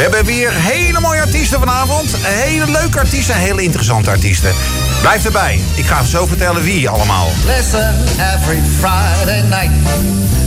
[0.00, 2.16] We hebben weer hele mooie artiesten vanavond.
[2.22, 4.52] Hele leuke artiesten, hele interessante artiesten.
[5.00, 5.60] Blijf erbij.
[5.74, 7.30] Ik ga zo vertellen wie allemaal.
[7.46, 7.94] Listen
[8.34, 9.70] every Friday night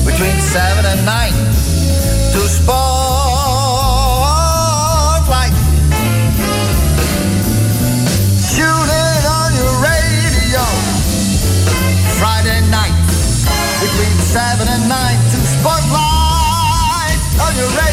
[0.04, 1.34] between 7 and 9
[2.32, 2.74] to Spotlight.
[8.56, 10.66] Tune in on your radio
[12.18, 12.94] Friday night
[13.80, 17.93] between 7 and 9 to Spotlight on your radio.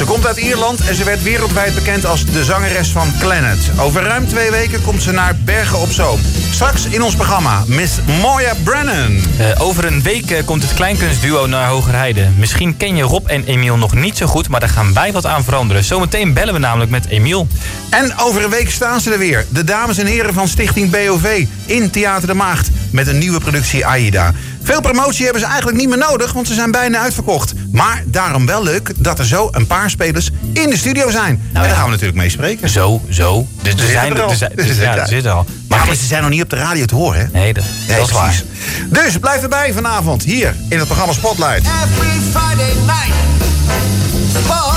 [0.00, 3.70] Ze komt uit Ierland en ze werd wereldwijd bekend als de zangeres van Planet.
[3.78, 6.20] Over ruim twee weken komt ze naar Bergen op Zoom.
[6.50, 9.20] Straks in ons programma Miss Moya Brennan.
[9.38, 12.28] Eh, over een week eh, komt het kleinkunstduo naar Hogerheide.
[12.38, 15.26] Misschien ken je Rob en Emiel nog niet zo goed, maar daar gaan wij wat
[15.26, 15.84] aan veranderen.
[15.84, 17.46] Zometeen bellen we namelijk met Emiel.
[17.90, 19.46] En over een week staan ze er weer.
[19.48, 22.68] De dames en heren van Stichting BOV in Theater de Maagd.
[22.90, 24.32] Met een nieuwe productie AIDA.
[24.70, 27.52] Veel promotie hebben ze eigenlijk niet meer nodig, want ze zijn bijna uitverkocht.
[27.72, 31.42] Maar daarom wel leuk dat er zo een paar spelers in de studio zijn.
[31.52, 32.68] en daar gaan we natuurlijk mee spreken.
[32.68, 33.46] Zo, zo.
[33.62, 34.34] Dus er zijn er al.
[34.34, 35.46] zijn- Ze zitten ja, zitten al.
[35.68, 37.26] Maar, maar ze zijn nog niet op de radio te horen, hè?
[37.38, 38.24] Nee, dat, Nee, dat is waar.
[38.24, 38.44] precies.
[38.88, 41.62] Dus blijf erbij vanavond hier in het programma Spotlight.
[41.66, 43.14] Every Friday night
[44.30, 44.69] Spotlight.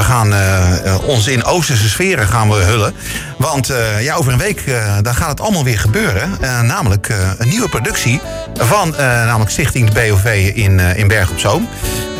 [0.00, 2.94] We gaan eh, eh, ons in Oosterse sferen gaan we hullen.
[3.38, 4.64] Want eh, ja, over een week
[5.02, 6.30] dan gaat het allemaal weer gebeuren.
[6.62, 8.20] Namelijk een nieuwe productie
[8.54, 11.68] van namelijk Stichting de BOV in, in Berg op Zoom.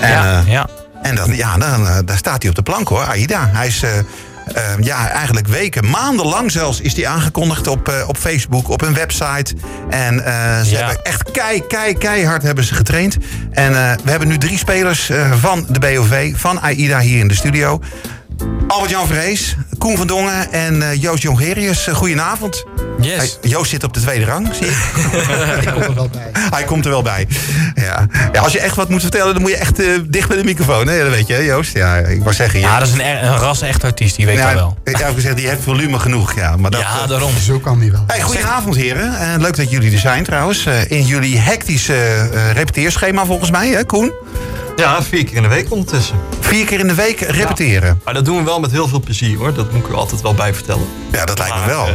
[0.01, 0.69] En, Ja, ja.
[1.03, 3.51] en dan, ja, dan, daar staat hij op de plank hoor, Aida.
[3.53, 3.85] Hij is...
[4.55, 8.81] eh, eh, ja, eigenlijk weken, maandenlang zelfs is hij aangekondigd op, eh, op Facebook, op
[8.81, 9.55] hun website.
[9.91, 10.77] En eh, ze Ja.
[10.77, 13.17] hebben echt kei, kei, keihard hebben ze getraind.
[13.51, 17.35] En eh, we hebben nu drie spelers van de BOV, van AIDA hier in de
[17.35, 17.81] studio.
[18.69, 21.87] Albert-Jan Vrees, Koen van Dongen en Joost Jongerius.
[21.93, 22.65] Goedenavond.
[23.01, 23.39] Yes.
[23.41, 24.73] Hey, Joost zit op de tweede rang, zie je.
[25.63, 26.31] Ik kom er wel bij.
[26.51, 27.29] Hij komt er wel bij.
[27.75, 28.07] Ja.
[28.33, 30.45] Ja, als je echt wat moet vertellen, dan moet je echt eh, dicht bij de
[30.45, 30.87] microfoon.
[30.87, 31.03] Hè?
[31.03, 31.73] Dat weet je, hè, Joost?
[31.77, 32.61] Ja, ik wou zeggen...
[32.61, 34.77] Ja, dat is een, een ras echt artiest, die weet ja, dat wel.
[34.85, 36.35] Ik heb gezegd, die heeft volume genoeg.
[36.35, 37.33] Ja, maar dat, Ja, eh, daarom.
[37.43, 38.05] Zo kan die wel.
[38.07, 39.19] Hey, goedenavond heren.
[39.19, 40.67] Eh, leuk dat jullie er zijn trouwens.
[40.67, 44.13] Eh, in jullie hectische eh, repeteerschema volgens mij, hè Koen?
[44.77, 46.17] Ja, vier keer in de week ondertussen.
[46.41, 48.01] Vier keer in de week repeteren.
[48.05, 49.55] Maar dat doen we wel met heel veel plezier hoor.
[49.55, 50.87] Dat moet ik er altijd wel bij vertellen.
[51.13, 51.89] Ja, dat lijkt me wel.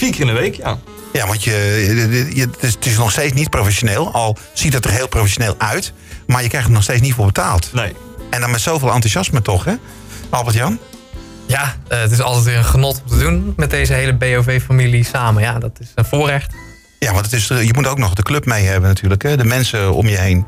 [0.00, 0.78] Eh, vier keer in de week, ja.
[1.12, 4.12] Ja, want je, je, je- het, is, het is nog steeds niet professioneel.
[4.12, 5.92] Al ziet het er heel professioneel uit.
[6.26, 7.70] Maar je krijgt er nog steeds niet voor betaald.
[7.72, 7.92] Nee.
[8.30, 9.74] En dan met zoveel enthousiasme toch, hè?
[10.30, 10.78] Albert-Jan?
[11.46, 15.04] Ja, eh, het is altijd weer een genot om te doen met deze hele BOV-familie
[15.04, 15.42] samen.
[15.42, 16.52] Ja, dat is een voorrecht.
[16.98, 19.22] Ja, want het is, je moet ook nog de club mee hebben natuurlijk.
[19.22, 19.36] Hè?
[19.36, 20.46] De mensen om je heen.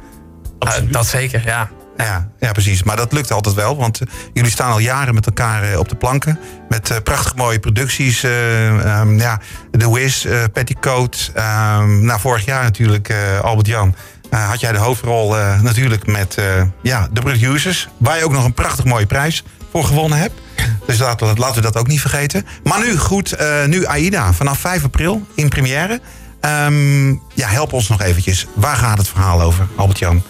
[0.59, 1.71] Eh, dat zeker, ja.
[1.97, 2.83] Ja, ja, precies.
[2.83, 3.77] Maar dat lukt altijd wel.
[3.77, 6.39] Want eh, jullie staan al jaren met elkaar eh, op de planken.
[6.69, 8.23] Met eh, prachtig mooie producties.
[8.23, 9.41] eh, ehm, ja,
[9.79, 11.31] The Wiz, eh, Petticoat.
[11.35, 13.95] ehm, nou, vorig jaar natuurlijk, Albert-Jan...
[14.31, 16.37] had jij de hoofdrol natuurlijk met
[16.83, 17.89] ja, de producers.
[17.97, 20.41] Waar je ook nog een prachtig mooie prijs voor gewonnen hebt.
[20.87, 22.47] Dus laten we, laten we dat ook niet vergeten.
[22.65, 23.37] Maar nu goed,
[23.67, 24.33] nu AIDA.
[24.33, 26.01] Vanaf 5 april in première.
[26.41, 28.47] Ehm, ja, help ons nog eventjes.
[28.55, 30.23] Waar gaat het verhaal over, Albert-Jan?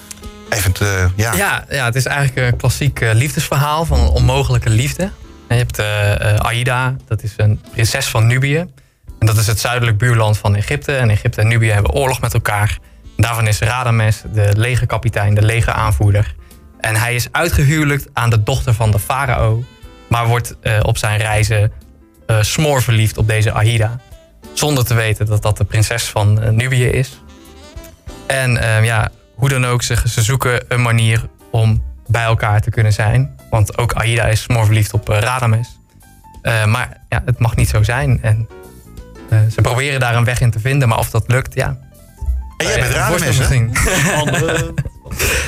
[0.52, 1.34] Even te, ja.
[1.34, 5.02] Ja, ja, het is eigenlijk een klassiek eh, liefdesverhaal van een onmogelijke liefde.
[5.48, 8.66] En je hebt eh, eh, Aida, dat is een prinses van Nubië.
[9.18, 10.96] En dat is het zuidelijk buurland van Egypte.
[10.96, 12.78] En Egypte en Nubië hebben oorlog met elkaar.
[13.16, 16.34] Daarvan is Radames de legerkapitein, de legeraanvoerder.
[16.80, 19.64] En hij is uitgehuwelijkt aan de dochter van de farao.
[20.08, 21.72] Maar wordt eh, op zijn reizen
[22.26, 24.00] eh smoor verliefd op deze Aida.
[24.52, 27.22] Zonder te weten dat dat de prinses van eh, Nubië is.
[28.26, 29.10] En eh, ja,
[29.42, 33.36] hoe dan ook, ze, ze zoeken een manier om bij elkaar te kunnen zijn.
[33.50, 35.78] Want ook Aida is smoor verliefd op eh, Radames.
[36.42, 38.18] Eh, maar ja, het mag niet zo zijn.
[38.22, 38.48] En
[39.30, 41.78] eh, ze proberen daar een weg in te vinden, maar of dat lukt, ja.
[42.56, 43.68] En jij bent Rademes, hè?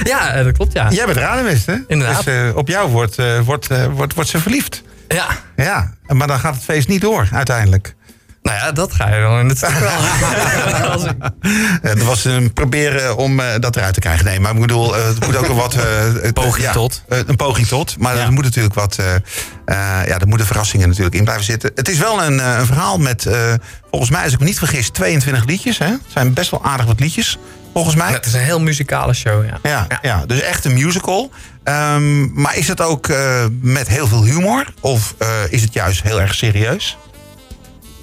[0.13, 0.91] ja, dat klopt, ja.
[0.91, 1.75] Jij bent Rademes, hè?
[1.87, 2.25] Inderdaad.
[2.25, 4.83] Dus op jou wordt, eh, wordt, eh, wordt, wordt ze verliefd.
[5.09, 5.27] Ja,
[5.57, 7.95] Ja, maar dan gaat het feest niet door, uiteindelijk.
[8.45, 9.91] Nou ja, dat ga je dan in het stuk wel.
[11.83, 14.25] Eh, Er was een proberen om eh, dat eruit te krijgen.
[14.25, 15.75] Nee, maar ik bedoel, eh, het moet ook wel wat...
[15.75, 17.03] eh, eh, Poging ja, tot.
[17.09, 17.99] eh, een poging tot.
[17.99, 18.23] Maar Ja.
[18.25, 18.97] er moet natuurlijk wat...
[18.99, 21.71] eh, eh, ja, er moeten verrassingen natuurlijk in blijven zitten.
[21.75, 23.53] Het is wel een, eh, een verhaal met, eh,
[23.91, 25.79] volgens mij, als ik me niet vergis, 22 liedjes.
[25.79, 25.87] Hè?
[25.87, 27.39] Het zijn best wel aardig wat liedjes,
[27.73, 28.13] volgens mij.
[28.13, 29.59] het is een heel muzikale show, ja.
[29.63, 30.27] Ja, ja.
[30.27, 31.31] dus echt een musical.
[31.65, 34.65] Ehm, maar is het ook eh, met heel veel humor?
[34.81, 36.97] Of eh, is het juist heel erg serieus?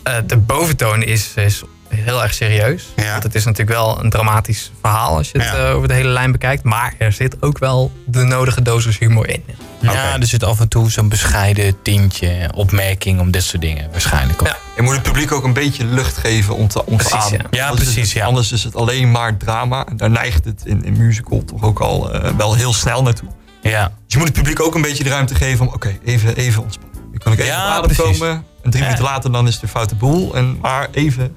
[0.03, 2.88] Eh, de boventoon is, is heel erg serieus.
[2.95, 3.12] Ja.
[3.12, 5.68] Want het is natuurlijk wel een dramatisch verhaal als je het Ja.
[5.69, 6.63] eh, over de hele lijn bekijkt.
[6.63, 9.44] Maar er zit ook wel de nodige dosis humor in.
[9.81, 14.45] Ja, er zit af en toe zo'n bescheiden tintje, opmerking om dit soort dingen waarschijnlijk.
[14.45, 14.57] Ja.
[14.75, 17.48] Je moet het publiek ook een beetje lucht geven om te, Precies, ademen.
[17.50, 17.57] ja.
[17.63, 18.27] Ja, Anders is precies, het- ja.
[18.27, 19.86] Anders is het alleen maar drama.
[19.86, 23.30] En daar neigt het in, in musical toch ook al eh, wel heel snel naartoe.
[23.62, 23.83] Ja.
[23.88, 26.63] Dus je moet het publiek ook een beetje de ruimte geven om, oké, even, even
[26.63, 26.91] ontspannen.
[27.12, 28.18] Nu kan ik even Ja, op adem precies.
[28.19, 28.46] komen.
[28.63, 28.90] En drie Ja.
[28.90, 30.36] minuten later dan is het een foute boel.
[30.36, 31.36] En, maar even...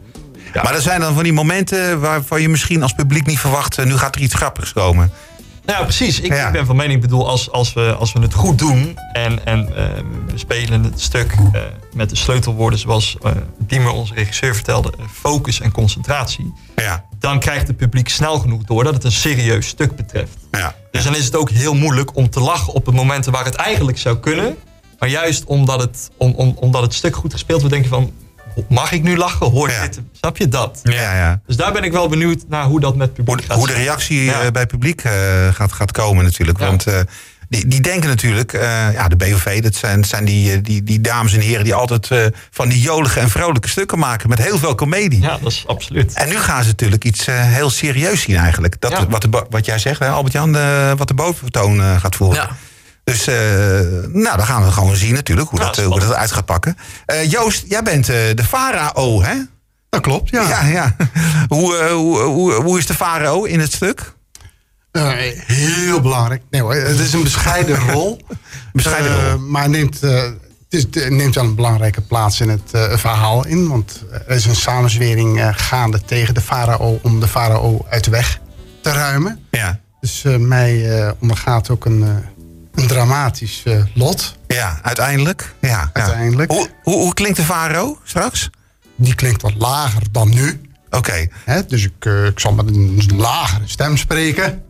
[0.53, 0.63] Ja.
[0.63, 3.79] Maar er zijn dan van die momenten waarvan je misschien als publiek niet verwacht...
[3.79, 5.11] eh, nu gaat er iets grappigs komen.
[5.65, 6.21] Nou ja, precies.
[6.21, 6.47] Ik, Ja.
[6.47, 9.47] ik ben van mening, ik bedoel, als, als, we, als we het goed doen en,
[9.47, 9.85] en eh,
[10.27, 11.61] we spelen het stuk eh,
[11.95, 17.67] met de sleutelwoorden zoals eh Diemer, onze regisseur, vertelde, focus en concentratie, Ja, dan krijgt
[17.67, 20.37] het publiek snel genoeg door dat het een serieus stuk betreft.
[20.51, 20.75] ja.
[20.91, 23.55] Dus dan is het ook heel moeilijk om te lachen op de momenten waar het
[23.55, 24.57] eigenlijk zou kunnen.
[25.05, 28.13] Maar juist omdat het, om, om, omdat het stuk goed gespeeld wordt, denk je van,
[28.69, 29.51] mag ik nu lachen?
[29.51, 29.83] Hoort Ja.
[29.83, 30.01] dit?
[30.13, 30.81] Snap je dat?
[30.83, 31.41] ja, ja.
[31.47, 33.57] Dus daar ben ik wel benieuwd naar hoe dat met publiek Hoe, gaat.
[33.57, 34.41] hoe de reactie Ja.
[34.43, 35.13] eh, bij publiek eh,
[35.53, 36.59] gaat, gaat komen natuurlijk.
[36.59, 36.67] Ja.
[36.67, 37.01] Want eh,
[37.49, 38.53] die, die denken natuurlijk,
[38.93, 42.09] ja, de BOV, dat zijn, zijn die, die, die dames en heren die altijd
[42.51, 45.21] van die jolige en vrolijke stukken maken met heel veel komedie.
[45.21, 46.13] Ja, dat is absoluut.
[46.13, 48.81] En nu gaan ze natuurlijk iets heel serieus zien eigenlijk.
[48.81, 49.07] Dat, Ja.
[49.09, 50.53] wat, de, wat jij zegt, Albert-Jan,
[50.97, 52.43] wat de boventoon gaat voeren.
[52.43, 52.57] Ja.
[53.05, 53.35] Dus eh,
[54.09, 56.77] nou, dan gaan we gewoon zien natuurlijk hoe, Ja, dat, hoe dat uit gaat pakken.
[57.07, 59.35] Eh, Joost, jij bent eh, de farao, hè?
[59.89, 60.49] Dat klopt, ja.
[60.49, 60.97] Ja, ja.
[61.55, 64.13] hoe, hoe, hoe, hoe is de farao in het stuk?
[64.91, 65.13] Eh,
[65.47, 66.43] heel belangrijk.
[66.51, 68.21] Nee hoor, het is een bescheiden rol.
[68.73, 69.39] Bescheiden Eh, rol.
[69.39, 70.33] maar neemt, eh, het,
[70.69, 73.69] is, neemt wel een belangrijke plaats in het eh, verhaal in.
[73.69, 78.11] Want er is een samenzwering eh, gaande tegen de farao om de farao uit de
[78.11, 78.41] weg
[78.81, 79.47] te ruimen.
[79.51, 79.81] Ja.
[80.01, 82.09] Dus eh, mij eh, ondergaat ook een, eh,
[82.75, 84.37] een dramatisch eh, lot.
[84.47, 85.55] Ja, uiteindelijk.
[85.61, 85.91] Ja, ja.
[85.93, 86.51] Uiteindelijk.
[86.51, 88.51] Hoe, hoe, hoe klinkt de Faro straks?
[88.97, 90.61] Die klinkt wat lager dan nu.
[90.91, 91.27] Oké.
[91.45, 91.67] Hè?
[91.67, 94.63] Dus ik, eh, ik zal met een lagere stem spreken.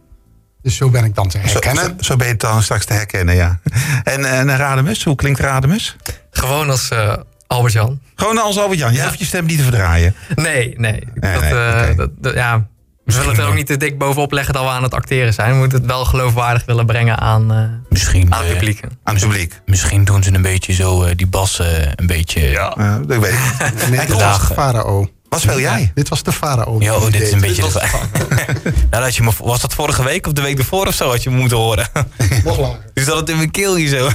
[0.63, 1.85] Dus zo ben ik dan te herkennen.
[1.85, 3.61] zo, zo ben je dan straks te herkennen, ja.
[4.05, 5.97] En, en Rademus, hoe klinkt Rademus?
[6.31, 7.17] Gewoon als eh,
[7.47, 8.01] Albert-Jan.
[8.15, 8.93] Gewoon als Albert-Jan.
[8.93, 9.05] Je Ja.
[9.07, 10.15] hoeft je stem niet te verdraaien.
[10.35, 11.09] Nee, nee.
[11.15, 11.95] Nee, dat, nee, eh, oké.
[11.95, 12.67] dat, dat- ja,
[13.05, 15.35] we willen het er ook niet te dik bovenop leggen dat we aan het acteren
[15.35, 15.51] zijn.
[15.53, 17.59] We moeten het wel geloofwaardig willen brengen aan, eh,
[17.89, 18.81] Misschien, aan het eh, publiek.
[19.03, 19.61] Aan het publiek.
[19.67, 22.41] misschien doen ze een beetje zo, eh, die bas eh, een beetje...
[22.41, 23.39] Ja, dat weet ik
[23.73, 23.89] niet.
[23.91, 25.09] Nee, dit Koos, was de farao.
[25.29, 25.91] Wat speel jij?
[25.95, 26.79] Dit was de farao.
[26.79, 27.63] die dit is een beetje...
[27.63, 28.43] de-
[28.91, 31.23] nou, had je me, was dat vorige week of de week ervoor of zo had
[31.23, 31.89] je me moeten horen?
[32.45, 32.79] Nog lager.
[32.95, 34.11] dus dat het in mijn keel hier zo.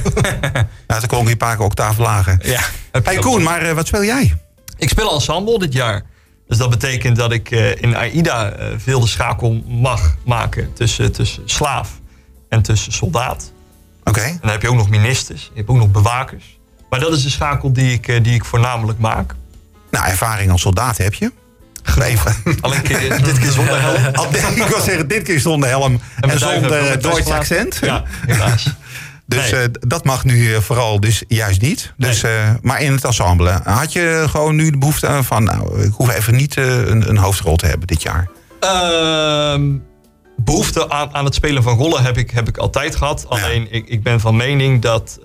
[0.88, 2.38] Ja, toen klonk je een paar keer octaven lager.
[2.42, 2.60] ja.
[3.04, 4.36] Hey Koen, maar wat speel jij?
[4.78, 6.04] Ik speel ensemble dit jaar.
[6.50, 11.12] Dus dat betekent dat ik eh, in AIDA eh, veel de schakel mag maken tussen,
[11.12, 12.00] tussen slaaf
[12.48, 13.52] en tussen soldaat.
[14.04, 14.22] Oké.
[14.22, 16.60] En dan heb je ook nog ministers, je hebt ook nog bewakers.
[16.90, 19.36] Maar dat is de schakel die ik, eh, die ik voornamelijk maak.
[19.92, 21.32] Nou, ervaring als soldaat heb je.
[22.02, 22.36] Even.
[22.62, 24.06] Alleen keer, dit keer zonder helm.
[24.64, 27.80] Ik wil zeggen, dit keer zonder helm en, zonder Duits accent.
[27.82, 28.68] Ja, helaas.
[29.30, 29.62] Dus Nee.
[29.62, 31.94] eh, dat mag nu eh, vooral dus juist niet.
[31.98, 32.32] Dus, eh,
[32.62, 33.60] maar in het ensemble.
[33.64, 35.44] Had je gewoon nu de behoefte van...
[35.44, 38.30] nou, ik hoef even niet een, een hoofdrol te hebben dit jaar.
[38.60, 39.78] Ehm,
[40.36, 43.26] behoefte aan, aan het spelen van rollen heb ik, heb ik altijd gehad.
[43.28, 45.20] Alleen ik, ik ben van mening dat,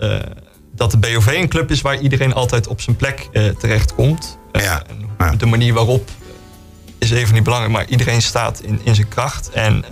[0.74, 3.28] dat de BOV een club is waar iedereen altijd op zijn plek
[3.58, 4.38] terechtkomt.
[4.52, 4.82] Ja.
[5.18, 5.30] Ja.
[5.30, 6.10] De manier waarop
[6.98, 9.50] is even niet belangrijk, maar iedereen staat in, in zijn kracht.
[9.50, 9.84] En,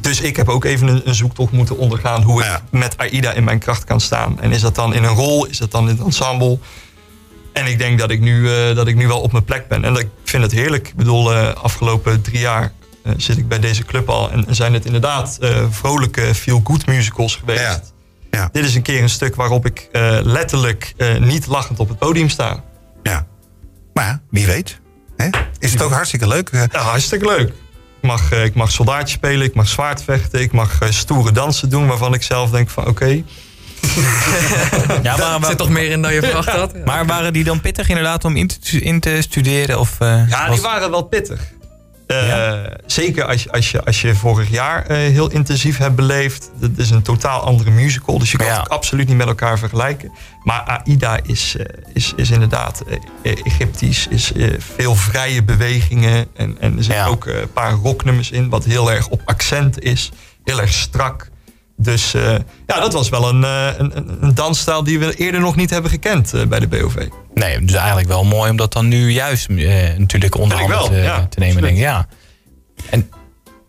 [0.00, 3.44] dus ik heb ook even een, een zoektocht moeten ondergaan hoe ik met AIDA in
[3.44, 4.40] mijn kracht kan staan.
[4.40, 6.58] En is dat dan in een rol, is dat dan in het ensemble?
[7.52, 9.84] En ik denk dat ik nu, eh, dat ik nu wel op mijn plek ben.
[9.84, 10.88] En dat, ik vind het heerlijk.
[10.88, 14.30] Ik bedoel, eh afgelopen drie jaar eh, zit ik bij deze club al.
[14.30, 15.38] En zijn het inderdaad
[15.70, 17.60] vrolijke, feel-good musicals geweest.
[17.60, 17.80] Ja.
[18.30, 18.48] Ja.
[18.52, 19.88] Dit is een keer een stuk waarop ik
[20.22, 22.64] letterlijk niet lachend op het podium sta.
[23.02, 23.26] Ja.
[23.92, 24.80] Maar ja, wie weet.
[25.16, 25.28] Hè?
[25.58, 26.50] Is het ook hartstikke leuk.
[26.52, 27.52] Ja, hartstikke leuk.
[28.00, 31.68] Ik mag, eh, ik mag soldaatje spelen, ik mag zwaardvechten, ik mag eh, stoere dansen
[31.70, 33.06] doen waarvan ik zelf denk van oké.
[35.02, 36.72] Ja, maar, Er zit toch meer in dan je verwacht had?
[36.74, 36.80] Ja.
[36.84, 39.78] maar waren die dan pittig inderdaad om in te, in te studeren?
[39.80, 41.40] Of, eh, Ja, was- die waren wel pittig.
[42.10, 42.76] Eh, Ja.
[42.86, 46.50] Zeker als je, als, je, als je vorig jaar eh, heel intensief hebt beleefd.
[46.60, 48.18] Dat is een totaal andere musical.
[48.18, 48.58] Dus je kan Ja.
[48.60, 50.12] het absoluut niet met elkaar vergelijken.
[50.42, 52.82] Maar AIDA is, eh, is, is inderdaad
[53.22, 54.06] Egyptisch.
[54.10, 54.32] Is
[54.74, 56.26] veel vrije bewegingen.
[56.36, 57.06] En, en er zitten Ja.
[57.06, 58.48] ook een paar rocknummers in.
[58.48, 60.10] Wat heel erg op accent is.
[60.44, 61.28] Heel erg strak.
[61.82, 62.34] Dus eh,
[62.66, 65.90] ja, dat was wel een, eh, een, een- dansstijl die we eerder nog niet hebben
[65.90, 66.94] gekend eh, bij de BOV.
[67.34, 70.92] Nee, dus eigenlijk wel mooi om dat dan nu juist natuurlijk onder Vind ik handen
[70.92, 71.62] wel, te, ja, te nemen.
[71.62, 71.76] Denk.
[71.78, 72.06] Ja.
[72.90, 73.10] En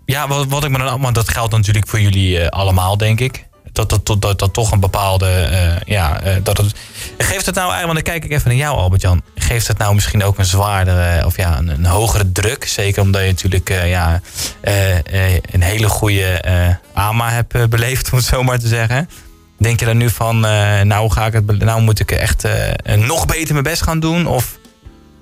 [0.06, 3.50] ja, wat, wat ik me dan, maar dat geldt natuurlijk voor jullie allemaal, denk ik.
[3.74, 5.28] Dat dat, dat, dat, toch een bepaalde.
[5.28, 6.76] eh, ja, eh, dat het,
[7.18, 9.22] geeft het nou eigenlijk, want dan kijk ik even naar jou, Albert-Jan.
[9.36, 12.66] Geeft het nou misschien ook een zwaardere, of ja, een, een hogere druk?
[12.68, 14.22] Zeker omdat je natuurlijk eh, ja,
[14.62, 18.68] eh, eh, een hele goede eh AMA hebt eh, beleefd, om het zo maar te
[18.68, 19.10] zeggen.
[19.58, 22.96] Denk je dan nu van, eh, nou, ga ik het, nou moet ik echt eh,
[22.96, 24.28] nog beter mijn best gaan doen?
[24.28, 24.60] Of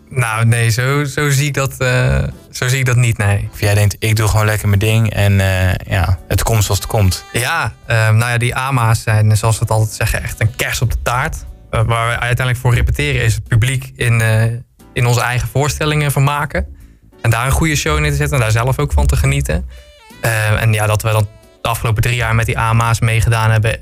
[0.09, 3.49] Nou, nee, zo, zo, zie ik dat, eh, zo zie ik dat niet, nee.
[3.51, 6.79] Of jij denkt, ik doe gewoon lekker mijn ding en eh, ja, het komt zoals
[6.79, 7.25] het komt.
[7.31, 10.81] Ja, ehm, nou ja, die AMA's zijn, zoals we het altijd zeggen, echt een kers
[10.81, 11.45] op de taart.
[11.69, 14.21] Eh, waar we uiteindelijk voor repeteren is het publiek in,
[14.93, 16.67] in onze eigen voorstellingen vermaken.
[17.21, 19.67] En daar een goede show neer te zetten en daar zelf ook van te genieten.
[20.59, 21.27] En ja, dat we dan
[21.61, 23.79] de afgelopen drie jaar met die AMA's meegedaan hebben.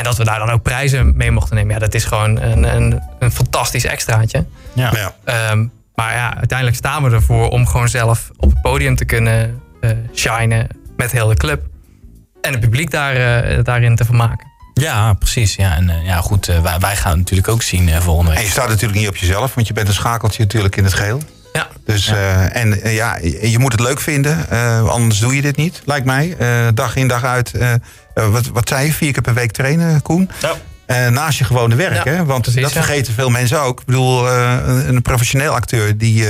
[0.00, 1.74] En dat we daar dan ook prijzen mee mochten nemen.
[1.74, 4.44] Ja, dat is gewoon een, een, een fantastisch extraatje.
[4.72, 4.92] Ja.
[4.94, 5.14] Ja.
[5.24, 9.60] Ehm, maar ja, uiteindelijk staan we ervoor om gewoon zelf op het podium te kunnen
[9.80, 10.66] eh shinen
[10.96, 11.62] met heel de club.
[12.40, 14.46] En het publiek daar, eh, daarin te vermaken.
[14.74, 15.54] Ja, precies.
[15.54, 18.46] Ja, en eh, ja, goed, wij, wij gaan het natuurlijk ook zien volgende En week.
[18.46, 21.20] je staat natuurlijk niet op jezelf, want je bent een schakeltje natuurlijk in het geheel.
[21.52, 25.56] Ja, Dus, eh, en ja, je moet het leuk vinden, eh, anders doe je dit
[25.56, 26.34] niet, lijkt mij.
[26.38, 27.52] Eh, dag in, dag uit.
[28.14, 30.30] Eh, wat, wat zei je, vier keer per week trainen, Koen?
[30.40, 30.54] Ja.
[30.86, 32.24] Eh, naast je gewone werk, Ja, hè?
[32.24, 32.82] Want precies, dat ja.
[32.82, 33.80] vergeten veel mensen ook.
[33.80, 36.26] Ik bedoel, eh, een, een professioneel acteur die,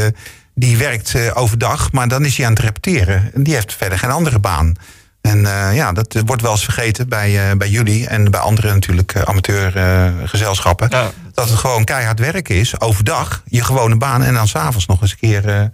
[0.54, 3.30] die werkt overdag, maar dan is hij aan het repeteren.
[3.34, 4.74] En die heeft verder geen andere baan.
[5.20, 5.40] En
[5.74, 10.88] ja, dat wordt wel eens vergeten bij, bij jullie en bij andere natuurlijk amateurgezelschappen.
[10.90, 11.10] Ja.
[11.34, 15.10] Dat het gewoon keihard werken is, overdag, je gewone baan en dan s'avonds nog eens
[15.10, 15.70] een keer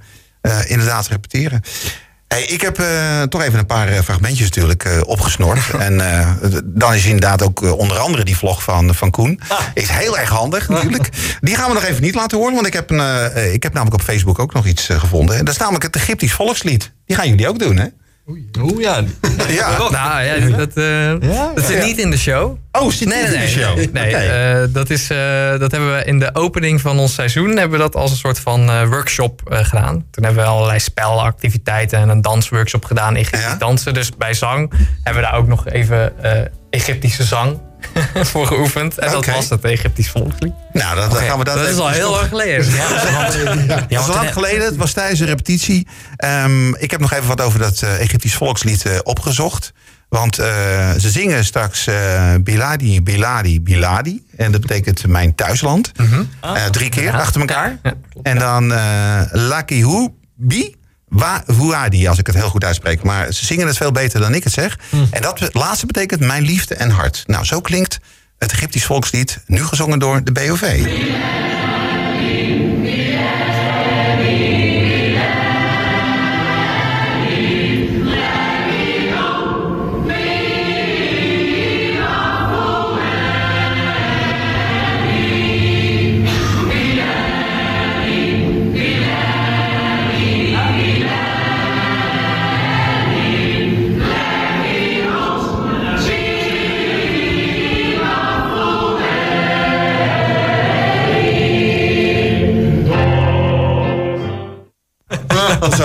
[0.67, 1.63] inderdaad repeteren.
[2.28, 5.71] Hey, ik heb eh, toch even een paar eh, fragmentjes natuurlijk eh, opgesnort.
[5.78, 6.02] en
[6.64, 9.40] dan is inderdaad ook onder andere die vlog van, van Koen.
[9.75, 11.09] Is heel erg handig natuurlijk.
[11.40, 12.54] Die gaan we nog even niet laten horen.
[12.54, 15.37] Want ik heb, een, ik heb namelijk op Facebook ook nog iets gevonden.
[15.37, 16.92] En dat is namelijk het Egyptisch volkslied.
[17.06, 17.87] Die gaan jullie ook doen, hè?
[18.28, 19.02] Oeh ja.
[19.49, 19.78] Ja.
[19.90, 21.52] nou ja, dat, eh, Ja?
[21.54, 21.85] dat zit Ja.
[21.85, 22.56] niet in de show.
[22.73, 23.92] Oh, zit Nee, niet nee, in de show?
[23.92, 24.14] nee.
[24.16, 25.18] Eh, dat, is, eh,
[25.59, 28.38] dat hebben we in de opening van ons seizoen hebben we dat als een soort
[28.38, 30.04] van eh, workshop eh, gedaan.
[30.11, 33.54] Toen hebben we allerlei spelactiviteiten en een dansworkshop gedaan, Egyptisch Ja.
[33.54, 33.95] dansen.
[33.95, 36.40] Dus bij zang hebben we daar ook nog even eh,
[36.71, 37.61] Egyptische zang
[38.33, 38.99] voor geoefend.
[38.99, 40.53] En dat was het Egyptisch volkslied.
[40.73, 42.65] nou, dan gaan we dat dat is al heel lang geleden.
[43.69, 45.87] Dat is want lang geleden, het was tijdens een repetitie.
[46.17, 49.73] Ehm, ik heb nog even wat over dat eh, Egyptisch volkslied eh, opgezocht.
[50.09, 50.47] Want eh,
[50.99, 51.89] ze zingen straks
[52.41, 54.25] Biladi, Biladi, Biladi.
[54.37, 55.93] En dat betekent mijn thuisland.
[56.41, 57.79] Eh, drie keer achter elkaar.
[57.83, 58.27] Ja, klopt.
[58.27, 60.75] en dan eh Lakihu Bi.
[61.09, 63.03] Wa Wuadi, als ik het heel goed uitspreek.
[63.03, 64.79] Maar ze zingen het veel beter dan ik het zeg.
[65.11, 67.25] En dat laatste betekent mijn liefde en hart.
[67.27, 67.99] Nou, zo klinkt
[68.39, 69.39] het Egyptisch volkslied.
[69.47, 70.87] Nu gezongen door de BOV.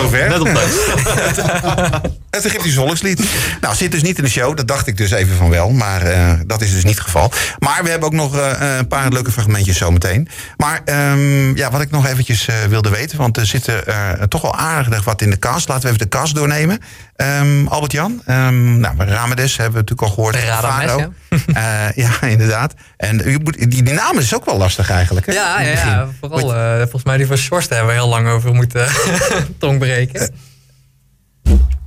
[0.01, 0.29] Zover.
[0.29, 2.11] Net op tijd.
[2.43, 3.23] Het Egyptisch volkslied.
[3.61, 4.57] Nou, zit dus niet in de show.
[4.57, 5.69] Dat dacht ik dus even van wel.
[5.69, 7.31] Maar eh, dat is dus niet het geval.
[7.59, 10.27] Maar we hebben ook nog eh, een paar leuke fragmentjes zometeen.
[10.57, 13.17] Maar ehm, ja, wat ik nog eventjes eh, wilde weten.
[13.17, 15.67] Want er zitten eh, toch wel aardig wat in de kast.
[15.67, 16.79] Laten we even de kast doornemen.
[17.15, 18.21] Ehm, Albert-Jan.
[18.25, 20.35] ehm nou, Ramedes hebben we natuurlijk al gehoord.
[20.35, 21.13] Radames, Faro.
[21.53, 22.73] Eh, ja, inderdaad.
[22.97, 25.25] En die, die naam is ook wel lastig eigenlijk.
[25.25, 25.33] Hè?
[25.33, 28.27] Ja, ja, ja, vooral eh, volgens mij die van Sjorst daar hebben we heel lang
[28.27, 28.87] over moeten
[29.59, 30.33] tong breken.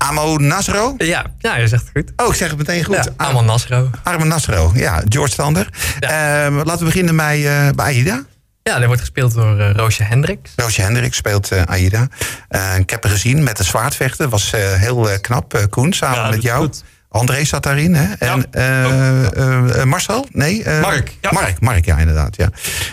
[0.09, 0.95] Amo Nasro.
[0.99, 2.13] Ja, ja, je zegt het goed.
[2.27, 2.95] Oh, ik zeg het meteen goed.
[2.95, 3.91] Ja, Am- Amon Nasro.
[4.03, 5.69] Arme Nasro, ja, George Stander.
[6.01, 8.23] Ehm, laten we beginnen bij, eh, bij Aida.
[8.63, 10.53] Ja, die wordt gespeeld door eh, Roosje Hendricks.
[10.57, 12.09] Roosje Hendrik speelt eh, Aida.
[12.49, 14.29] Eh, ik heb haar gezien met het zwaardvechten.
[14.29, 15.55] Was eh, heel knap.
[15.55, 16.59] Eh, Koen, samen Ja, met jou.
[16.65, 16.85] goed.
[17.09, 17.95] André zat daarin.
[17.95, 18.13] Hè?
[18.15, 20.27] En eh, eh, eh, Marcel?
[20.31, 20.63] Nee.
[20.65, 21.31] eh, Mark, ja.
[21.33, 22.37] Mark, Mark, ja, inderdaad.
[22.37, 22.49] Ja.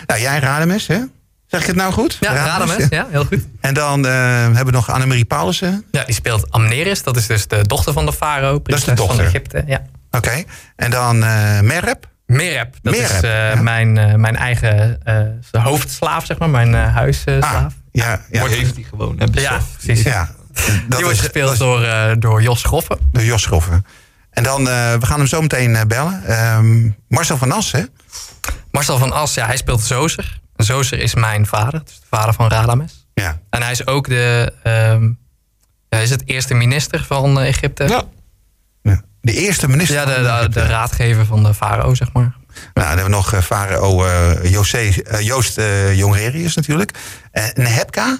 [0.06, 0.98] Nou, jij Rademes, hè?
[1.52, 2.16] Zeg ik het nou goed?
[2.20, 2.76] Ja, Radames.
[2.76, 2.86] ja.
[2.90, 3.40] Ja, heel goed.
[3.60, 4.12] En dan eh,
[4.44, 5.84] hebben we nog Annemarie Paulussen.
[5.90, 7.02] Ja, die speelt Amneris.
[7.02, 8.50] Dat is dus de dochter van de farao.
[8.52, 9.24] is de Prinses van dochter.
[9.24, 9.62] Egypte.
[9.66, 9.82] Ja.
[10.10, 10.44] Oké.
[10.76, 12.06] En dan eh Merep.
[12.26, 12.74] Mereb.
[12.82, 13.62] Dat is eh, ja.
[13.62, 16.50] mijn, eh, mijn eigen eh, hoofdslaaf, zeg maar.
[16.50, 17.72] Mijn eh Ah, huisslaaf.
[17.92, 18.40] ja, ja.
[18.40, 19.14] Wordt heeft hij gewoon.
[19.18, 20.02] Hè, ja, precies.
[20.04, 20.30] ja.
[20.54, 22.98] Dat die wordt is- gespeeld dat is- door, eh, door Jos Groffen.
[23.12, 23.86] De Jos Schroffen.
[24.30, 26.24] En dan, eh, we gaan hem zo meteen eh, bellen.
[26.26, 27.82] Ehm, Marcel van As, hè?
[28.70, 30.40] Marcel van As, ja, hij speelt Zozer.
[30.62, 31.80] Zozer is mijn vader.
[31.84, 33.06] Dus de vader van Radames.
[33.14, 33.40] Ja.
[33.50, 34.52] En hij is ook de...
[34.62, 35.10] ehm,
[35.88, 37.88] hij is het eerste minister van eh, Egypte.
[37.88, 38.02] Ja.
[38.82, 39.02] ja.
[39.20, 39.96] De eerste minister.
[39.96, 40.04] Ja,
[40.42, 42.36] de, de, raadgever van de farao, zeg maar.
[42.52, 46.90] Nou, dan hebben we nog uh, farao uh, uh, Joost uh, Jongerius natuurlijk.
[47.32, 48.18] Uh, Nehebka.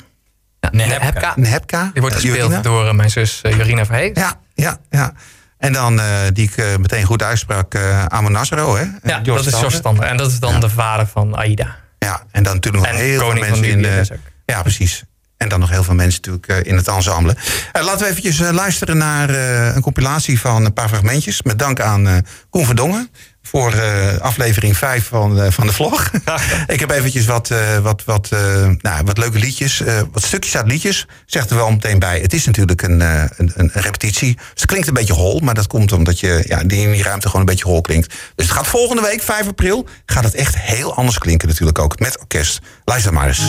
[0.61, 1.33] Ja, Nehebka.
[1.37, 1.91] Nehebka.
[1.93, 2.61] Die wordt gespeeld Jorina.
[2.61, 4.11] door mijn zus Jorina Verhees.
[4.15, 5.13] Ja, ja, ja.
[5.63, 8.85] En dan, uh, die ik uh, meteen goed uitsprak, uh, Amon Nasro, hè?
[9.03, 10.05] Ja, dat is Stander.
[10.05, 10.59] En dat is dan ja.
[10.59, 11.77] de vader van Aida.
[12.03, 15.05] Ja, en dan natuurlijk nog heel veel mensen in de, Ja, precies.
[15.43, 17.37] En dan nog heel veel mensen natuurlijk eh, in het ensemble.
[17.73, 19.31] Eh, laten we eventjes eh, luisteren naar
[19.75, 21.43] een compilatie van een paar fragmentjes.
[21.43, 22.17] Met dank aan eh
[22.51, 23.11] Koen Verdongen
[23.43, 23.75] voor
[24.21, 26.11] aflevering 5 van, van de vlog.
[26.67, 27.51] Ik heb eventjes wat,
[27.83, 28.31] wat, wat,
[28.79, 29.83] nou, wat leuke liedjes,
[30.13, 31.07] wat stukjes uit liedjes.
[31.27, 32.21] Zegt er wel meteen bij.
[32.21, 34.35] Het is natuurlijk een, een, een repetitie.
[34.35, 37.03] Dus het klinkt een beetje hol, maar dat komt omdat je ja, die in die
[37.03, 38.15] ruimte gewoon een beetje hol klinkt.
[38.35, 41.99] Dus het gaat volgende week, 5 april, gaat het echt heel anders klinken natuurlijk ook.
[41.99, 42.61] Met orkest.
[42.85, 43.43] Luister maar eens.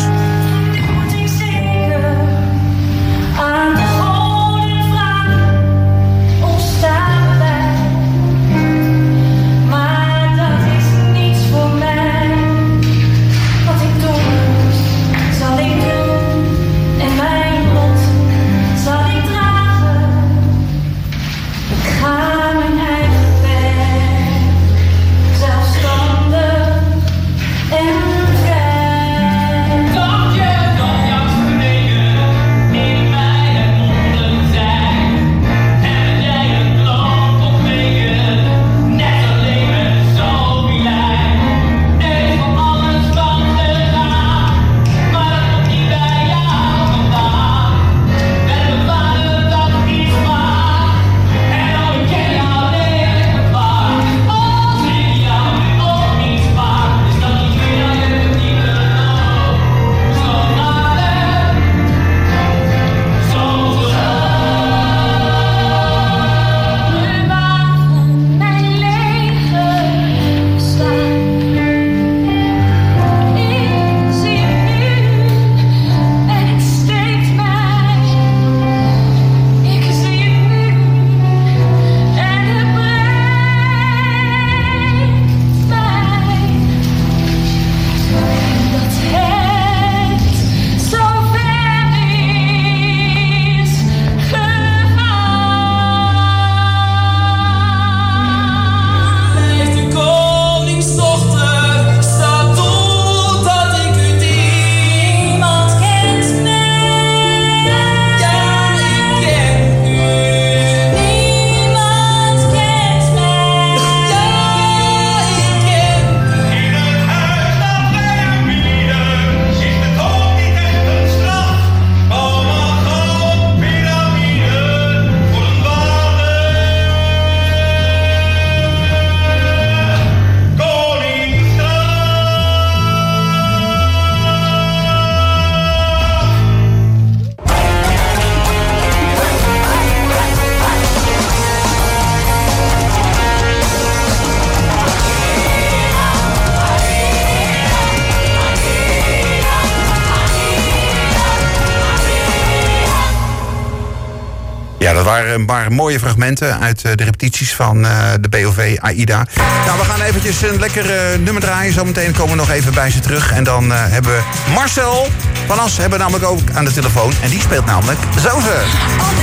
[155.14, 159.26] Waren, waren mooie fragmenten uit eh, de repetities van eh, de BOV AIDA.
[159.66, 161.74] Nou, we gaan eventjes een lekker eh, nummer draaien.
[161.74, 163.32] Zometeen komen we nog even bij ze terug.
[163.32, 164.22] En dan hebben we
[164.54, 165.08] Marcel
[165.48, 167.14] van As hebben we namelijk ook aan de telefoon.
[167.22, 168.58] En die speelt namelijk Zoze.
[169.00, 169.14] All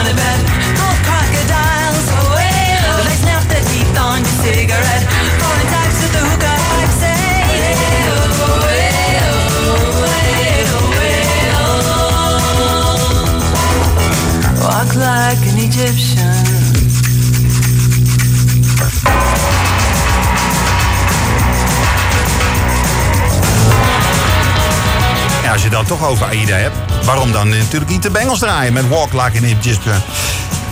[0.00, 0.49] on a.
[25.42, 28.72] Ja, als je dan toch over AIDA hebt, waarom dan natuurlijk niet de Bengals draaien
[28.72, 30.00] met Walk Like an Egyptian?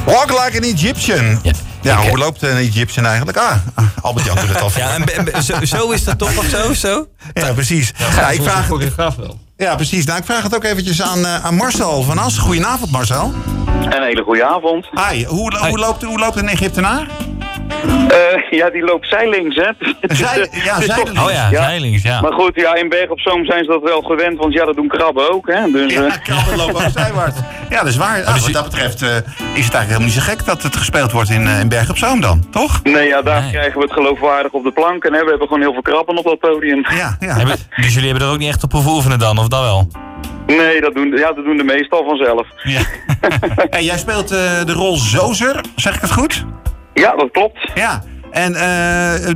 [0.04, 1.40] Walk Like an Egyptian.
[1.82, 3.38] Ja, hoe loopt een Egyptian eigenlijk?
[3.38, 3.56] Ah,
[4.02, 4.70] Albert-Jan doet het al.
[4.76, 6.74] Ja, en, zo, zo is dat toch of zo?
[6.74, 7.08] zo?
[7.32, 7.92] Ja, precies.
[8.16, 9.38] Ja, ik vraag, wel.
[9.58, 10.04] Ja, precies.
[10.04, 12.38] Nou, ik vraag het ook eventjes aan, eh, aan Marcel van As.
[12.38, 13.32] Goedenavond, Marcel.
[13.90, 14.88] Een hele goede avond.
[14.90, 17.06] Hi, hoe, hoe, loopt, hoe loopt een Egyptenaar?
[18.08, 19.70] Eh, ja, die loopt zijlings, hè.
[20.14, 21.20] Zij- eh, ja, toch- zijdelings.
[21.24, 22.20] Oh ja, zeilings, ja.
[22.20, 24.76] Maar goed, ja, in Berg op Zoom zijn ze dat wel gewend, want ja, dat
[24.76, 25.70] doen krabben ook, hè.
[25.70, 27.38] Dus, Ja, eh, krabben lopen ook zijwaarts.
[27.70, 28.24] Ja, dat is waar.
[28.24, 30.62] Ah, dus wat je- dat betreft eh, is het eigenlijk helemaal niet zo gek dat
[30.62, 32.80] het gespeeld wordt in, in Berg op Zoom dan, toch?
[32.82, 33.50] nee, ja, daar Nee.
[33.50, 35.22] krijgen we het geloofwaardig op de planken, hè.
[35.22, 36.86] We hebben gewoon heel veel krabben op dat podium.
[36.96, 37.36] Ja, ja.
[37.36, 39.88] Hebben- dus jullie hebben er ook niet echt op hoeven oefenen dan, of dat wel?
[40.46, 42.46] Nee, dat doen, ja, dat doen de meestal vanzelf.
[42.62, 42.80] ja.
[43.70, 46.44] hey, jij speelt eh, de rol Zozer, zeg ik het goed?
[46.98, 47.70] Ja, dat klopt.
[47.74, 48.02] Ja.
[48.30, 49.32] En eh,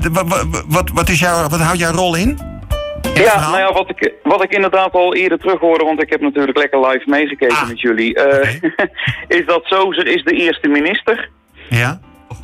[0.68, 2.38] wat, wat, is jouw, wat houdt jouw rol in?
[3.14, 6.20] Ja, nou ja, wat ik, wat ik inderdaad al eerder terug hoorde, want ik heb
[6.20, 8.54] natuurlijk lekker live meegekeken Ah, met jullie, eh,
[9.38, 11.28] is dat Sozer is de eerste minister
[11.68, 12.00] Ja?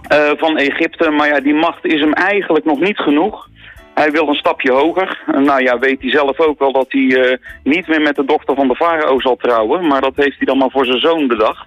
[0.09, 1.11] eh, van Egypte.
[1.11, 3.49] Maar ja, die macht is hem eigenlijk nog niet genoeg.
[3.95, 5.23] Hij wil een stapje hoger.
[5.27, 8.69] Nou ja, weet hij zelf ook wel dat hij niet meer met de dochter van
[8.69, 9.87] de farao zal trouwen.
[9.87, 11.67] Maar dat heeft hij dan maar voor zijn zoon bedacht.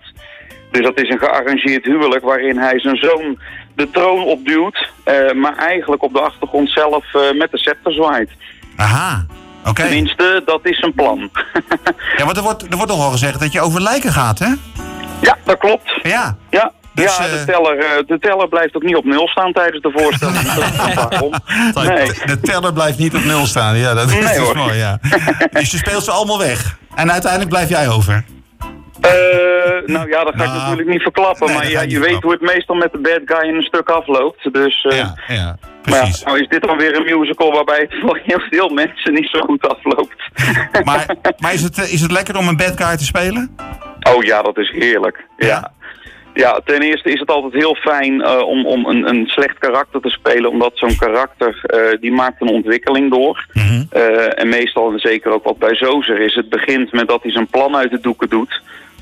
[0.71, 3.39] Dus dat is een gearrangeerd huwelijk waarin hij zijn zoon
[3.75, 4.89] de troon opduwt.
[5.03, 8.29] eh, maar eigenlijk op de achtergrond zelf eh, met de scepter zwaait.
[8.75, 9.25] Aha,
[9.65, 9.81] oké.
[9.81, 11.29] Tenminste, dat is zijn plan.
[12.17, 14.47] Ja, want er wordt, er wordt toch al gezegd dat je over lijken gaat, hè?
[15.21, 15.99] ja, dat klopt.
[16.03, 16.38] Ja.
[16.49, 19.81] Ja, Dus, ja eh, de, teller, de teller blijft ook niet op nul staan tijdens
[19.81, 20.39] de voorstelling.
[21.95, 22.07] Nee.
[22.25, 23.77] De teller blijft niet op nul staan.
[23.77, 24.55] Ja, dat is, Nee, hoor.
[24.57, 24.99] mooi, ja.
[25.51, 26.77] Dus je speelt ze allemaal weg.
[26.95, 28.23] En uiteindelijk blijf jij over.
[29.02, 31.48] Eh, nou ja, dat ga ik Nou, natuurlijk niet verklappen.
[31.48, 33.90] nee, maar ja, je weet hoe het meestal met de bad guy in een stuk
[33.90, 34.54] afloopt.
[34.54, 36.24] Dus, eh, Ja, ja, maar ja, precies.
[36.24, 39.40] nou is dit dan weer een musical waarbij het voor heel veel mensen niet zo
[39.40, 40.16] goed afloopt.
[40.84, 43.56] Maar, maar is, het, eh, is het lekker om een bad guy te spelen?
[44.16, 45.26] Oh ja, dat is heerlijk.
[45.38, 45.72] Ja.
[46.34, 50.10] Ja, ten eerste is het altijd heel fijn om, om een, een slecht karakter te
[50.10, 50.50] spelen.
[50.50, 51.62] Omdat zo'n karakter,
[52.00, 53.46] die maakt een ontwikkeling door.
[53.54, 53.84] Mhm.
[54.36, 57.48] En meestal, en zeker ook wat bij Zozer is, het begint met dat hij zijn
[57.48, 58.62] plan uit de doeken doet.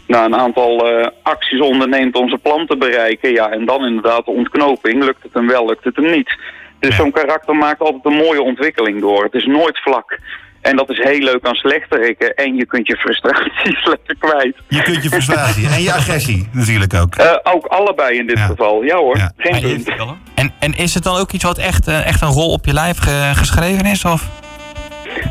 [0.09, 3.31] Na een aantal eh, acties onderneemt om zijn plan te bereiken.
[3.31, 5.03] Ja, en dan inderdaad de ontknoping.
[5.03, 6.37] Lukt het hem wel, lukt het hem niet.
[6.79, 9.23] Dus zo'n karakter maakt altijd een mooie ontwikkeling door.
[9.23, 10.19] Het is nooit vlak.
[10.61, 12.33] En dat is heel leuk aan slechterikken.
[12.35, 14.55] En je kunt je frustraties lekker kwijt.
[14.67, 17.15] Je kunt je frustratie en je agressie natuurlijk ook.
[17.15, 18.45] Eh, ook allebei in dit Ja.
[18.45, 18.83] geval.
[18.83, 19.31] Ja hoor, Ja.
[19.37, 19.89] geen punt.
[20.35, 22.73] En, en is het dan ook iets wat echt, eh, echt een rol op je
[22.73, 24.05] lijf ge- geschreven is?
[24.05, 24.27] Of?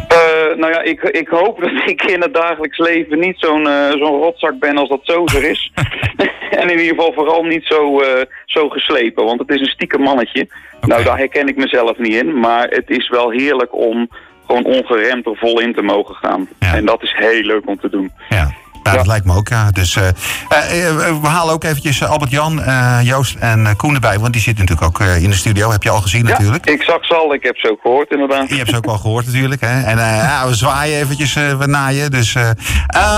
[0.09, 3.90] Eh, nou ja, ik, ik hoop dat ik in het dagelijks leven niet zo'n eh,
[3.90, 5.72] zo'n rotzak ben als dat Zozer is.
[6.61, 10.01] en in ieder geval vooral niet zo, eh, zo geslepen, want het is een stiekem
[10.01, 10.48] mannetje.
[10.81, 14.09] Nou, daar herken ik mezelf niet in, maar het is wel heerlijk om
[14.46, 16.48] gewoon ongeremd er vol in te mogen gaan.
[16.59, 16.74] Ja.
[16.74, 18.12] En dat is heel leuk om te doen.
[18.29, 18.51] Ja.
[18.88, 19.12] Nou, dat Ja.
[19.12, 19.70] lijkt me ook, ja.
[19.70, 20.09] Dus, eh,
[20.48, 24.18] eh, eh, we halen ook eventjes Albert-Jan, eh, Joost en eh, Koen erbij.
[24.18, 25.70] Want die zitten natuurlijk ook eh, in de studio.
[25.70, 26.66] Heb je al gezien natuurlijk.
[26.68, 28.48] Ja, ik zag ze al, ik heb ze ook gehoord inderdaad.
[28.48, 29.61] Je hebt ze ook al gehoord natuurlijk.
[29.61, 29.83] Hè?
[29.83, 32.11] En eh, ja, we zwaaien eventjes, we naaien.
[32.11, 32.57] Dus, eh, ehm,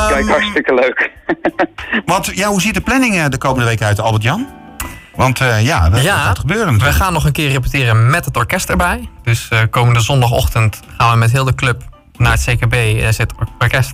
[0.09, 1.11] Kijk, hartstikke leuk.
[2.13, 4.47] want, ja, hoe ziet de planning eh, de komende week uit, Albert-Jan?
[5.15, 6.99] Want eh, ja, dat, dat Ja, gaat gebeuren We natuurlijk.
[7.03, 9.09] gaan nog een keer repeteren met het orkest erbij.
[9.23, 11.83] Dus eh, komende zondagochtend gaan we met heel de club
[12.17, 13.93] naar het CKB, eh, zit or- orkest.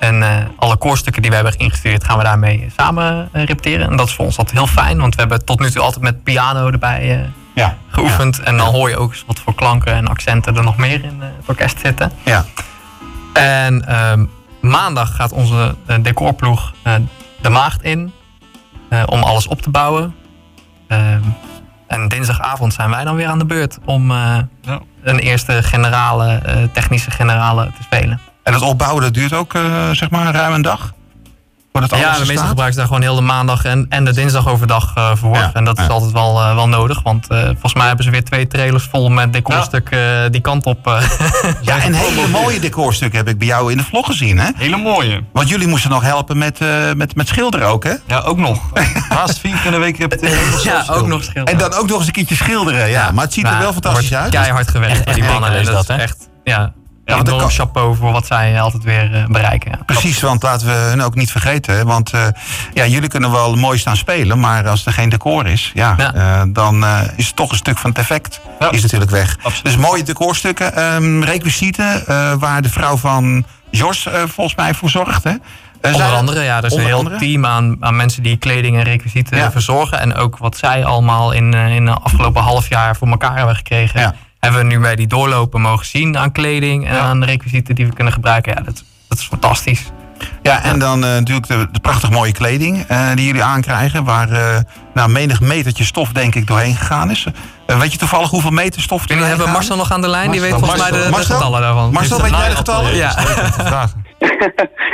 [0.00, 3.90] En eh, alle koorstukken die we hebben ingestuurd gaan we daarmee samen eh, repeteren.
[3.90, 6.04] En dat is voor ons altijd heel fijn, want we hebben tot nu toe altijd
[6.04, 8.40] met piano erbij eh, Ja, geoefend.
[8.40, 11.20] En dan hoor je ook eens wat voor klanken en accenten er nog meer in
[11.20, 12.12] het orkest zitten.
[12.24, 12.44] Ja.
[13.32, 14.24] En ehm,
[14.60, 16.94] maandag gaat onze decorploeg eh,
[17.40, 18.12] de maagd in
[18.88, 20.14] eh, om alles op te bouwen.
[20.88, 21.20] Ehm,
[21.86, 24.80] en dinsdagavond zijn wij dan weer aan de beurt om eh, Ja.
[25.02, 28.20] een eerste generale, eh, technische generale te spelen.
[28.42, 30.92] En het opbouwen, dat duurt ook eh, zeg maar ruim een dag?
[31.72, 34.48] Voordat alles ja, de meeste ze daar gewoon heel de maandag en, en de dinsdag
[34.48, 35.36] overdag eh voor.
[35.36, 38.10] Ja, En dat is altijd wel, eh, wel nodig, want eh, volgens mij hebben ze
[38.10, 40.86] weer twee trailers vol met decorstukken eh, die kant op.
[40.86, 41.02] eh,
[41.60, 44.50] Ja, en hele mooie decorstukken heb ik bij jou in de vlog gezien, hè?
[44.56, 45.24] Hele mooie.
[45.32, 47.94] Want jullie moesten nog helpen met, eh, met, met schilderen ook, hè?
[48.06, 48.60] Ja, ook nog.
[49.08, 50.38] Naast vier keer in de week repeteren.
[50.62, 51.60] ja, ook nog schilderen.
[51.60, 53.10] En dan ook nog eens een keertje schilderen, ja.
[53.10, 54.30] Maar het ziet er Ja, wel fantastisch uit.
[54.30, 55.50] Keihard gewerkt die mannen.
[55.52, 55.96] Dat is dat, hè?
[55.96, 56.72] echt, ja,
[57.10, 59.78] Ja, want dat kan- chapeau voor wat zij altijd weer eh, bereiken.
[59.86, 61.86] Precies, want laten we hun ook niet vergeten.
[61.86, 62.26] Want eh,
[62.74, 66.14] ja, jullie kunnen wel mooi staan spelen, maar als er geen decor is, ja, Ja.
[66.14, 66.84] eh, dan
[67.16, 68.70] is het toch een stuk van het effect Ja.
[68.70, 69.36] is natuurlijk weg.
[69.42, 69.64] Absoluut.
[69.64, 75.24] Dus mooie decorstukken, requisieten, eh, waar de vrouw van Jos volgens mij voor zorgt.
[75.24, 75.32] Hè?
[75.82, 77.18] Onder andere, ja, er is een heel andere?
[77.18, 80.00] team aan, aan mensen die kleding en requisieten verzorgen.
[80.00, 84.14] En ook wat zij allemaal in, in de afgelopen half jaar voor elkaar hebben gekregen.
[84.40, 87.00] Hebben we nu bij die doorlopen mogen zien aan kleding en Ja.
[87.00, 88.52] aan requisieten die we kunnen gebruiken.
[88.56, 89.82] Ja, dat, dat is fantastisch.
[90.42, 94.04] Ja, en dan eh, natuurlijk de, de prachtig mooie kleding eh, die jullie aankrijgen.
[94.04, 94.58] Waar eh,
[94.94, 97.26] nou, menig metertje stof denk ik doorheen gegaan is.
[97.66, 100.08] Weet je toevallig hoeveel meter stof er Jullie doorheen hebben gegaan Marcel nog aan de
[100.08, 101.34] lijn, die weet Marcel, volgens mij de, de Marcel?
[101.36, 101.92] getallen daarvan.
[101.92, 102.94] Marcel, weet jij de getallen?
[102.96, 103.14] Ja.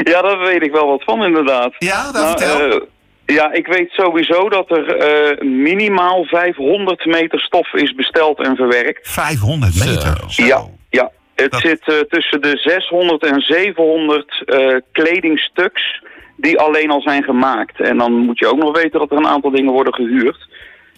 [0.04, 1.74] Ja, daar weet ik wel wat van inderdaad.
[1.78, 2.88] Ja, daar Nou, vertel.
[3.26, 9.08] Ja, ik weet sowieso dat er eh, minimaal 500 meter stof is besteld en verwerkt.
[9.10, 10.16] 500 meter.
[10.28, 10.44] Zo.
[10.44, 11.10] Ja, ja.
[11.34, 16.02] Het Dat- zit eh, tussen de 600 en 700 eh, kledingstuks
[16.36, 17.80] die alleen al zijn gemaakt.
[17.80, 20.48] En dan moet je ook nog weten dat er een aantal dingen worden gehuurd.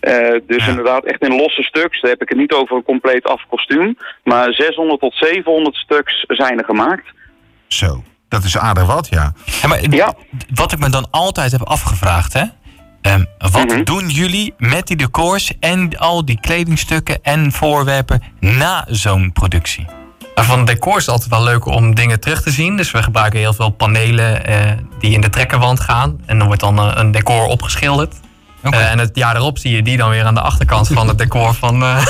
[0.01, 0.71] Eh, dus Ja.
[0.71, 2.01] inderdaad echt in losse stuks.
[2.01, 3.97] Daar heb ik het niet over een compleet afkostuum.
[4.25, 7.07] Maar 600 tot 700 stuks zijn er gemaakt.
[7.67, 9.33] Zo, dat is aardig wat, ja.
[9.63, 10.15] Ja, maar Ja.
[10.55, 12.45] Wat ik me dan altijd heb afgevraagd, hè?
[13.01, 13.85] Ehm, wat Mhm.
[13.85, 19.87] doen jullie met die decors en al die kledingstukken en voorwerpen na zo'n productie?
[20.35, 22.77] Nou, van decor is het altijd wel leuk om dingen terug te zien.
[22.77, 24.57] Dus we gebruiken heel veel panelen eh,
[24.99, 26.21] die in de trekkerwand gaan.
[26.27, 28.15] En dan wordt dan eh, een decor opgeschilderd.
[28.75, 31.19] Eh, en het jaar erop zie je die dan weer aan de achterkant van het
[31.19, 31.83] decor van...
[31.83, 32.07] eh,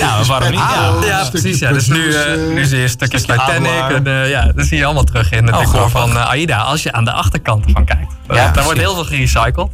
[0.00, 0.60] Ja, waarom niet?
[0.60, 0.92] Ja.
[1.04, 1.58] ja, precies.
[1.58, 1.72] Ja.
[1.72, 4.04] Dus nu, eh, nu zie je stukjes Titanic.
[4.04, 6.12] En, ja, dat zie je allemaal terug in het Oh, decor grappig.
[6.14, 6.58] van AIDA.
[6.58, 8.12] Als je aan de achterkant ervan kijkt.
[8.28, 8.64] Ja, Daar precies.
[8.64, 9.70] wordt heel veel gerecycled.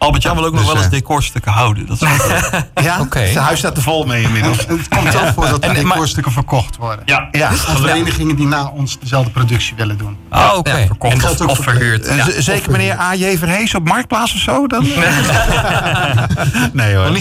[0.00, 1.86] Albert-Jan wil ook nog Dus, wel eens eh, decorstukken houden.
[1.86, 2.08] Dat is
[2.84, 3.18] Ja, Oké.
[3.18, 4.56] het huis staat er vol mee inmiddels.
[4.66, 7.02] Het komt wel voor dat er maar- decorstukken verkocht worden.
[7.04, 7.28] ja.
[7.30, 7.48] Ja.
[7.48, 10.16] Aan verenigingen die na ons dezelfde productie willen doen.
[10.30, 10.76] Oh, oké.
[10.78, 12.06] Ja, verkocht En ook of verhuurd.
[12.06, 12.40] Eh, Ja.
[12.40, 13.36] Zeker meneer A.J.
[13.38, 14.66] Verhees op Marktplaats of zo?
[14.66, 14.86] Dan?
[16.72, 17.16] nee hoor.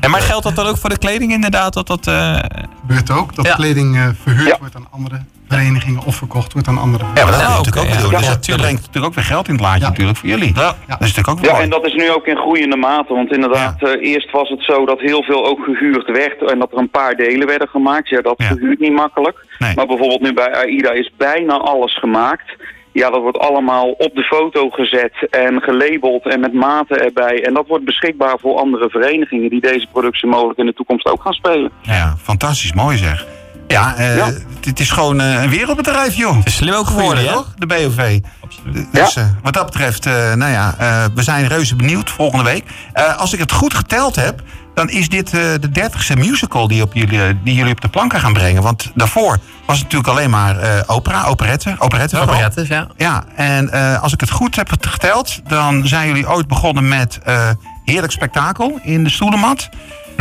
[0.00, 1.72] En maar geldt dat dan ook voor de kleding inderdaad?
[1.72, 2.36] Dat dat, eh,
[2.80, 3.54] gebeurt ook dat Ja.
[3.54, 4.56] kleding eh, verhuurd Ja.
[4.58, 5.20] wordt aan andere
[5.54, 8.00] verenigingen of verkocht wordt aan andere Ja, maar dat Ja, je natuurlijk ook ja.
[8.00, 8.10] doen.
[8.10, 9.88] Ja, Dus dat, brengt natuurlijk ook weer geld in het laadje Ja.
[9.88, 10.52] natuurlijk voor jullie.
[10.54, 10.62] Ja.
[10.86, 11.62] Dat is natuurlijk ook Ja, mooi.
[11.64, 13.14] en dat is nu ook in groeiende mate.
[13.14, 16.50] Want inderdaad, eh, eerst was het zo dat heel veel ook gehuurd werd.
[16.52, 18.08] En dat er een paar delen werden gemaakt.
[18.08, 18.46] Ja, dat Ja.
[18.46, 19.44] verhuurt niet makkelijk.
[19.58, 19.74] Nee.
[19.74, 22.56] Maar bijvoorbeeld nu bij AIDA is bijna alles gemaakt.
[22.92, 27.44] Ja, dat wordt allemaal op de foto gezet en gelabeld en met maten erbij.
[27.44, 31.22] En dat wordt beschikbaar voor andere verenigingen die deze productie mogelijk in de toekomst ook
[31.22, 31.70] gaan spelen.
[31.82, 33.26] Ja, fantastisch mooi zeg.
[33.70, 34.30] Ja, eh, Ja.
[34.60, 36.36] het is gewoon eh, een wereldbedrijf, joh.
[36.44, 37.32] is slim ook geworden, hè?
[37.32, 37.52] toch?
[37.58, 38.18] De BOV.
[38.44, 38.86] Absoluut.
[38.92, 42.64] Dus eh, wat dat betreft, eh, nou ja, eh, we zijn reuze benieuwd volgende week.
[42.92, 44.42] Eh, als ik het goed geteld heb,
[44.74, 48.20] dan is dit eh, de dertigste musical die, op jullie, die jullie op de planken
[48.20, 48.62] gaan brengen.
[48.62, 52.20] Want daarvoor was het natuurlijk alleen maar eh, opera, operette, operette.
[52.20, 52.86] Operettes, ja.
[52.96, 57.18] Ja, en eh, als ik het goed heb geteld, dan zijn jullie ooit begonnen met
[57.24, 57.48] eh,
[57.84, 59.68] Heerlijk Spektakel in de Stoelenmat.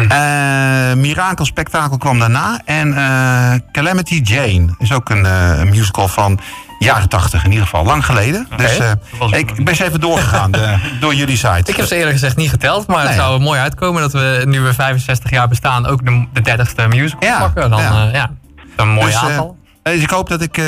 [0.08, 2.60] Eh Mirakel Spektakel kwam daarna.
[2.66, 6.40] En eh, Calamity Jane is ook een, eh, een musical van
[6.80, 8.48] jaren tachtig, in ieder geval lang geleden.
[8.58, 8.92] Dus eh,
[9.30, 11.64] ik ben eens even doorgegaan de- door jullie site.
[11.72, 14.44] Ik heb ze eerlijk gezegd niet geteld, maar het zou er mooi uitkomen dat we
[14.46, 17.70] nu we 65 jaar bestaan ook de, de 30ste musical Ja, pakken.
[17.70, 18.04] Dan, ja.
[18.04, 18.10] ja.
[18.12, 18.32] ja,
[18.76, 19.58] een mooi Dus, aantal.
[19.84, 20.66] Dus ik hoop dat, ik, eh,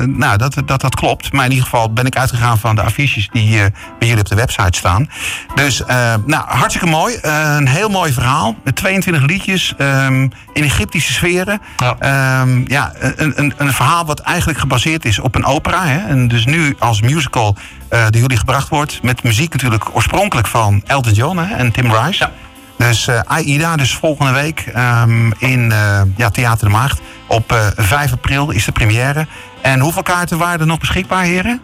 [0.00, 1.32] nou, dat, dat dat klopt.
[1.32, 3.66] Maar in ieder geval ben ik uitgegaan van de affiches die eh,
[3.98, 5.10] bij jullie op de website staan.
[5.54, 7.14] Dus eh, nou, hartstikke mooi.
[7.14, 8.56] Eh, een heel mooi verhaal.
[8.64, 11.60] Met 22 liedjes ehm, in Egyptische sferen.
[11.76, 11.96] Ja.
[11.98, 15.86] Ehm, ja, een, een, een verhaal wat eigenlijk gebaseerd is op een opera.
[15.86, 16.08] Hè?
[16.08, 17.56] En dus nu als musical
[17.88, 19.02] eh door jullie gebracht wordt.
[19.02, 21.54] Met muziek natuurlijk oorspronkelijk van Elton John hè?
[21.54, 22.30] en Tim Rice.
[22.76, 27.00] Dus eh AIDA, dus volgende week ehm, in eh, ja, Theater de Maagd.
[27.26, 29.26] Op eh, 5 april is de première.
[29.60, 31.60] En hoeveel kaarten waren er nog beschikbaar, heren?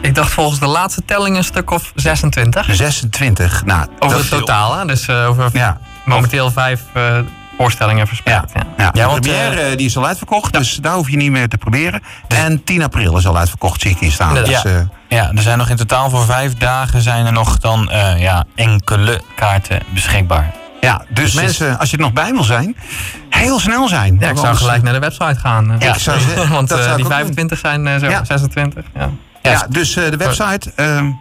[0.00, 2.66] Ik- dacht volgens de laatste telling een stuk of 26.
[2.74, 3.64] 26.
[3.64, 4.86] Nou, Over het totaal, hè?
[4.86, 7.18] Dus over Ja, momenteel vijf eh,
[7.56, 8.52] voorstellingen verspreid.
[8.54, 8.62] Ja.
[8.76, 11.48] ja, de want, première eh, die is al uitverkocht, dus daar hoef je niet meer
[11.48, 12.02] te proberen.
[12.28, 14.34] En 10 april is al uitverkocht, zie ik hier staan.
[14.34, 14.72] Dus, eh,
[15.08, 18.44] Ja, er zijn nog in totaal voor vijf dagen zijn er nog dan eh, ja,
[18.54, 20.52] enkele kaarten beschikbaar.
[20.80, 22.76] ja, dus mensen, als je er nog bij wil zijn,
[23.30, 24.16] heel snel zijn.
[24.20, 25.80] Ja, ik zou gelijk naar de website gaan.
[25.80, 25.88] eh.
[25.88, 28.24] Ik zou zeggen, Want dat zou ik die ook 25 zijn eh, zo, Ja.
[28.24, 28.84] 26.
[28.94, 29.10] Ja,
[29.42, 30.72] Ja, dus de website,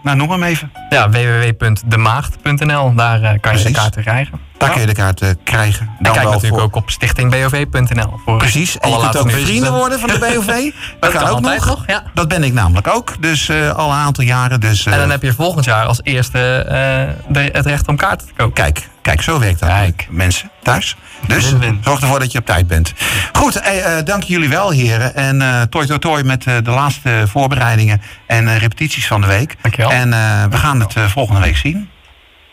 [0.04, 0.72] nou noem hem even.
[0.90, 2.94] ja www.demaagd.nl.
[2.96, 4.40] Daar kan je de kaarten krijgen.
[4.66, 5.86] Daar kun je de kaart eh, krijgen.
[5.98, 8.38] En Dan kijk natuurlijk voor- ook op stichtingbov.nl.
[8.38, 8.78] Precies.
[8.80, 10.72] En je kunt ook vrienden worden van de BOV.
[11.00, 11.66] Dat, kan ook nog.
[11.66, 12.04] nog, ja.
[12.14, 13.22] Dat ben ik namelijk ook.
[13.22, 14.60] Dus eh, al een aantal jaren.
[14.60, 17.96] Dus, eh, En dan heb je volgend jaar als eerste eh, de, het recht om
[17.98, 18.54] kaarten te kopen.
[18.54, 19.70] Kijk, kijk, zo werkt dat.
[19.70, 20.08] Kijk.
[20.10, 20.96] Mensen thuis.
[21.28, 22.94] Dus zorg ervoor dat je op tijd bent.
[23.34, 25.16] Goed, eh, eh, dank jullie wel, heren.
[25.16, 29.28] En eh toi toi toi met eh, de laatste voorbereidingen en eh, repetities van de
[29.28, 29.56] week.
[29.62, 29.92] Dankjewel.
[29.92, 31.90] En eh, we gaan het eh, volgende week zien.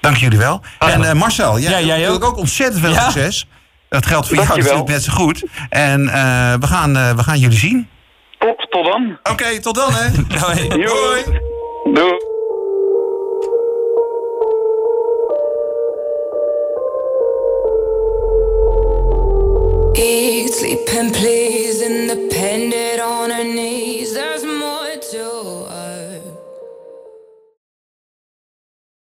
[0.01, 0.61] Dank jullie wel.
[0.79, 0.93] Ah.
[0.93, 3.47] En eh, Marcel, jij, ja, jij ook ontzettend veel succes.
[3.89, 4.65] Dat geldt voor Dankjewel.
[4.65, 5.45] jou natuurlijk net zo goed.
[5.69, 7.89] En eh, we, gaan, eh, we gaan jullie zien.
[8.69, 9.19] Tot dan.
[9.23, 10.11] Oké, tot dan hè.
[10.39, 10.69] Doei.
[10.69, 11.41] Doei.
[11.95, 12.29] Doei.
[21.13, 23.20] Please independent on